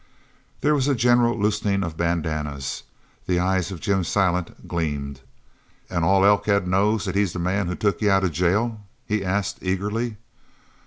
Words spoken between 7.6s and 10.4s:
who took you out of jail?" he asked eagerly.